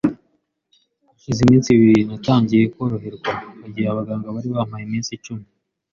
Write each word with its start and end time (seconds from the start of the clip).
Hashize 1.07 1.39
iminsi 1.43 1.67
ibiri 1.75 1.99
natangiye 2.09 2.63
koroherwa, 2.73 3.31
mu 3.59 3.67
gihe 3.73 3.87
abaganga 3.89 4.33
bari 4.35 4.47
bampaye 4.55 4.83
iminsi 4.85 5.09
icumi 5.17 5.45